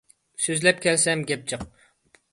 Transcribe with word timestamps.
سۆزلەپ 0.45 0.81
كەلسەم 0.87 1.23
گەپ 1.33 1.47
جىق! 1.53 1.69